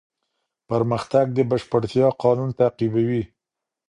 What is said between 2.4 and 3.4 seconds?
تعقیبوي.